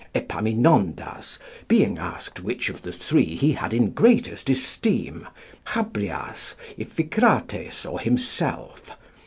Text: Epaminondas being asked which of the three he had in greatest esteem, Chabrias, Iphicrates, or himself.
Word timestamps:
Epaminondas 0.15 1.37
being 1.67 1.99
asked 1.99 2.39
which 2.39 2.69
of 2.69 2.81
the 2.81 2.91
three 2.91 3.35
he 3.35 3.51
had 3.51 3.71
in 3.71 3.91
greatest 3.91 4.49
esteem, 4.49 5.27
Chabrias, 5.67 6.55
Iphicrates, 6.79 7.85
or 7.85 7.99
himself. 7.99 8.97